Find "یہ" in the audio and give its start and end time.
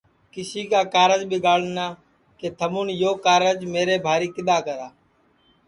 3.01-3.11